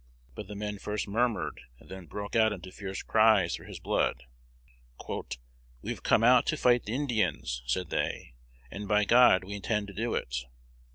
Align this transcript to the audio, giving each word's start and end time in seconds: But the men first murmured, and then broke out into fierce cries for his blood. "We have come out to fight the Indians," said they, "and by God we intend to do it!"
But 0.33 0.47
the 0.47 0.55
men 0.55 0.79
first 0.79 1.07
murmured, 1.07 1.61
and 1.79 1.87
then 1.87 2.07
broke 2.07 2.35
out 2.35 2.51
into 2.51 2.71
fierce 2.71 3.03
cries 3.03 3.55
for 3.55 3.65
his 3.65 3.79
blood. 3.79 4.23
"We 5.87 5.91
have 5.91 6.01
come 6.01 6.23
out 6.23 6.47
to 6.47 6.57
fight 6.57 6.85
the 6.85 6.95
Indians," 6.95 7.61
said 7.67 7.91
they, 7.91 8.33
"and 8.71 8.87
by 8.87 9.05
God 9.05 9.43
we 9.43 9.53
intend 9.53 9.85
to 9.89 9.93
do 9.93 10.15
it!" 10.15 10.37